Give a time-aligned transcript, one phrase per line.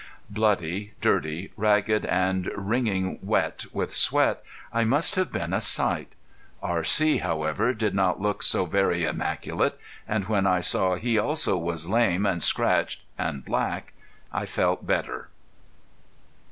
[0.31, 4.41] Bloody, dirty, ragged and wringing wet with sweat
[4.73, 6.13] I must have been a sight.
[6.63, 7.17] R.C.
[7.19, 9.77] however, did not look so very immaculate,
[10.07, 13.93] and when I saw he also was lame and scratched and black
[14.33, 15.29] I felt better.